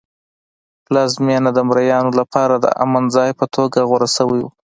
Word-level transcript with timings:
پلازمېنه 0.85 1.49
د 1.53 1.59
مریانو 1.69 2.11
لپاره 2.19 2.55
د 2.57 2.65
امن 2.83 3.03
ځای 3.15 3.31
په 3.39 3.45
توګه 3.55 3.87
غوره 3.89 4.09
شوی 4.17 4.39
و. 4.43 4.47